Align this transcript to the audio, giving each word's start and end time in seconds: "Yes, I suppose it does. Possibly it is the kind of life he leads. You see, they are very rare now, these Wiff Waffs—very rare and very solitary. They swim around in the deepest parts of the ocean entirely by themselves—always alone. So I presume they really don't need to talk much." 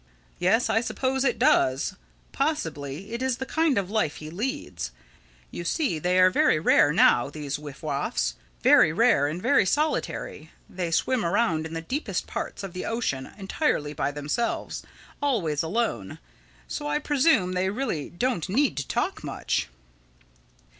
"Yes, 0.39 0.67
I 0.67 0.81
suppose 0.81 1.23
it 1.23 1.37
does. 1.37 1.95
Possibly 2.31 3.11
it 3.11 3.21
is 3.21 3.37
the 3.37 3.45
kind 3.45 3.77
of 3.77 3.91
life 3.91 4.15
he 4.15 4.31
leads. 4.31 4.89
You 5.51 5.63
see, 5.63 5.99
they 5.99 6.17
are 6.17 6.31
very 6.31 6.57
rare 6.59 6.91
now, 6.91 7.29
these 7.29 7.59
Wiff 7.59 7.83
Waffs—very 7.83 8.91
rare 8.91 9.27
and 9.27 9.39
very 9.39 9.63
solitary. 9.63 10.49
They 10.67 10.89
swim 10.89 11.23
around 11.23 11.67
in 11.67 11.75
the 11.75 11.81
deepest 11.81 12.25
parts 12.25 12.63
of 12.63 12.73
the 12.73 12.83
ocean 12.83 13.31
entirely 13.37 13.93
by 13.93 14.09
themselves—always 14.09 15.61
alone. 15.61 16.17
So 16.67 16.87
I 16.87 16.97
presume 16.97 17.51
they 17.51 17.69
really 17.69 18.09
don't 18.09 18.49
need 18.49 18.77
to 18.77 18.87
talk 18.87 19.23
much." 19.23 19.67